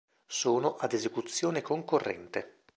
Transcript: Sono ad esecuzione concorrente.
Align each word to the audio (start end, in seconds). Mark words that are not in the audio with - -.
Sono 0.25 0.77
ad 0.77 0.93
esecuzione 0.93 1.61
concorrente. 1.61 2.63